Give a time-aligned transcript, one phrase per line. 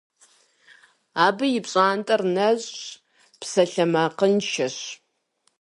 [1.25, 2.79] Абы и пщӏантӏэр нэщӏщ,
[3.39, 4.77] псалъэмакъыншэщ…